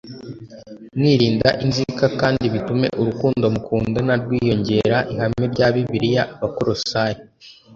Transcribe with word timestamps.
mwirinda 0.97 1.49
inzika 1.63 2.05
kandi 2.19 2.45
bitume 2.53 2.87
urukundo 3.01 3.45
mukundana 3.53 4.13
rwiyongera 4.21 4.97
Ihame 5.13 5.43
rya 5.53 5.67
Bibiliya 5.73 6.23
Abakolosayi 6.35 7.19